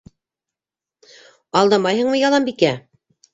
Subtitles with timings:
[1.61, 2.73] Алдамайһыңмы, Яланбикә?..